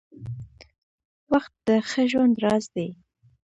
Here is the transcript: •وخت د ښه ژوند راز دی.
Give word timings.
•وخت 1.31 1.53
د 1.67 1.69
ښه 1.89 2.03
ژوند 2.11 2.35
راز 2.43 2.65
دی. 2.75 2.89